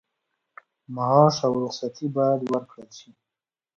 معاش 0.95 1.35
او 1.47 1.53
رخصتي 1.65 2.05
باید 2.15 2.41
ورکړل 2.51 2.89
شي. 2.99 3.09